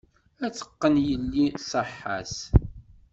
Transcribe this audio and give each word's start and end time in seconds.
Ad 0.45 0.51
t-teqqen 0.53 0.95
yelli 1.07 1.45
ṣaḥa-s. 1.71 2.35